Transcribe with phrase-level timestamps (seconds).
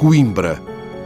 [0.00, 0.58] Coimbra.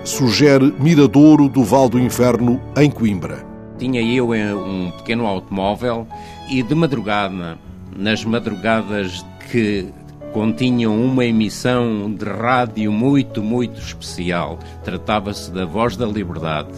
[0.04, 3.44] Sugere Miradouro do Val do Inferno, em Coimbra.
[3.76, 6.06] Tinha eu um pequeno automóvel
[6.48, 7.58] e de madrugada,
[7.96, 9.88] nas madrugadas que
[10.32, 14.60] continham uma emissão de rádio muito, muito especial.
[14.84, 16.70] Tratava-se da Voz da Liberdade,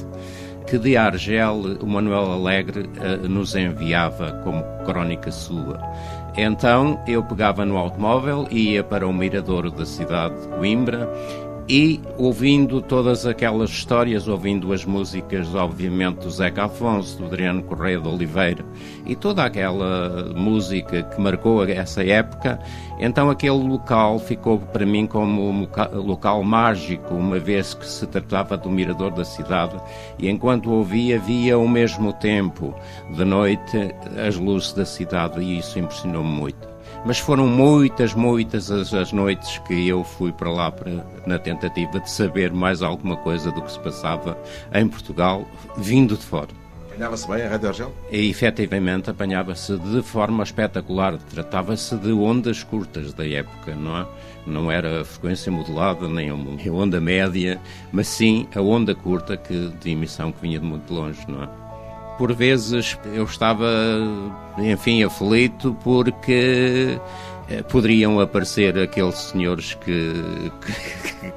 [0.66, 5.82] que de Argel o Manuel Alegre uh, nos enviava como crónica sua.
[6.34, 11.10] Então eu pegava no automóvel, ia para o miradouro da cidade de Coimbra
[11.68, 17.98] e ouvindo todas aquelas histórias, ouvindo as músicas, obviamente, do Zeca Afonso, do Adriano Correia
[17.98, 18.64] de Oliveira
[19.04, 22.58] e toda aquela música que marcou essa época,
[23.00, 28.56] então aquele local ficou para mim como um local mágico, uma vez que se tratava
[28.56, 29.76] do mirador da cidade.
[30.18, 32.74] E enquanto ouvia, via ao mesmo tempo,
[33.10, 38.92] de noite, as luzes da cidade e isso impressionou-me muito mas foram muitas, muitas as,
[38.92, 43.50] as, noites que eu fui para lá para, na tentativa de saber mais alguma coisa
[43.52, 44.36] do que se passava
[44.72, 46.48] em Portugal, vindo de fora.
[46.96, 47.94] Apanhava-se bem a Rádio Argel?
[48.10, 51.18] E efetivamente apanhava-se de forma espetacular.
[51.18, 54.06] Tratava-se de ondas curtas da época, não é?
[54.46, 57.60] Não era frequência modulada, nem a onda média,
[57.92, 61.65] mas sim a onda curta que, de emissão que vinha de muito longe, não é?
[62.18, 63.66] Por vezes eu estava,
[64.58, 66.98] enfim, aflito porque
[67.68, 70.12] poderiam aparecer aqueles senhores que,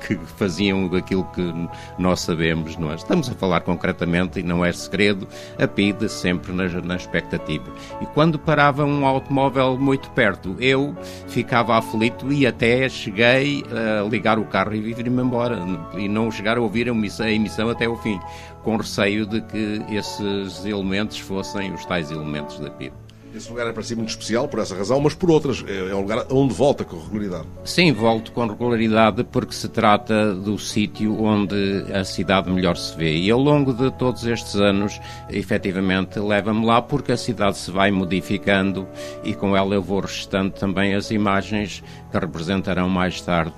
[0.03, 1.53] que, que, faziam aquilo que
[1.97, 2.77] nós sabemos.
[2.77, 2.95] Nós é?
[2.95, 7.65] estamos a falar concretamente, e não é segredo, a PIDE sempre na, na expectativa.
[8.01, 10.95] E quando parava um automóvel muito perto, eu
[11.27, 15.59] ficava aflito e até cheguei a ligar o carro e vir-me embora,
[15.95, 18.19] e não chegar a ouvir a emissão, a emissão até o fim,
[18.63, 23.08] com receio de que esses elementos fossem os tais elementos da PIDE.
[23.33, 25.63] Esse lugar é para si muito especial por essa razão, mas por outras.
[25.67, 27.47] É, é um lugar onde volta com regularidade.
[27.63, 33.15] Sim, volto com regularidade porque se trata do sítio onde a cidade melhor se vê.
[33.15, 37.91] E ao longo de todos estes anos, efetivamente, leva-me lá porque a cidade se vai
[37.91, 38.87] modificando
[39.23, 43.53] e com ela eu vou registando também as imagens que representarão mais tarde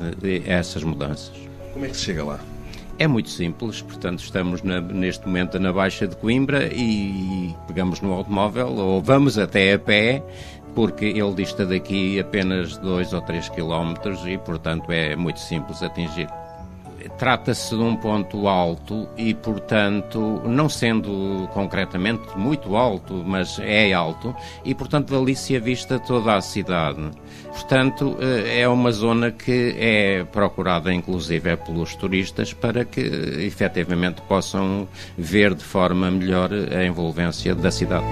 [0.46, 1.32] essas mudanças.
[1.74, 2.40] Como é que se chega lá?
[3.02, 8.14] É muito simples, portanto, estamos na, neste momento na Baixa de Coimbra e pegamos no
[8.14, 10.24] automóvel ou vamos até a pé,
[10.76, 16.28] porque ele dista daqui apenas 2 ou 3 quilómetros e, portanto, é muito simples atingir.
[17.18, 24.36] Trata-se de um ponto alto e, portanto, não sendo concretamente muito alto, mas é alto,
[24.64, 27.10] e, portanto, dali se avista toda a cidade.
[27.48, 34.22] Portanto, eh, é uma zona que é procurada, inclusive, é pelos turistas para que, efetivamente,
[34.24, 38.06] possam ver de forma melhor a envolvência da cidade.